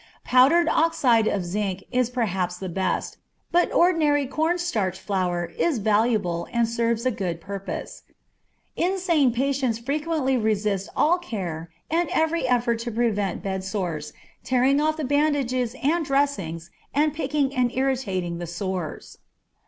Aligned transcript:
Powdered 0.23 0.67
oxide 0.67 1.27
of 1.27 1.45
zinc 1.45 1.83
is 1.91 2.09
perhaps 2.09 2.57
the 2.57 2.69
best, 2.69 3.17
but 3.51 3.71
ordinary 3.71 4.25
corn 4.25 4.57
starch 4.57 4.99
flour 4.99 5.51
is 5.59 5.77
valuable 5.77 6.47
and 6.51 6.67
serves 6.67 7.05
a 7.05 7.11
good 7.11 7.39
purpose. 7.39 8.01
Insane 8.75 9.31
patients 9.31 9.77
frequently 9.77 10.37
will 10.37 10.45
resist 10.45 10.89
all 10.95 11.19
care 11.19 11.69
and 11.87 12.09
every 12.13 12.47
effort 12.47 12.79
to 12.79 12.91
prevent 12.91 13.43
bed 13.43 13.63
sores, 13.63 14.11
tearing 14.43 14.81
off 14.81 14.97
the 14.97 15.03
bandages 15.03 15.75
and 15.83 16.03
dressings 16.03 16.71
and 16.95 17.13
picking 17.13 17.53
and 17.55 17.71
irritating 17.71 18.39
the 18.39 18.47
sores. 18.47 19.19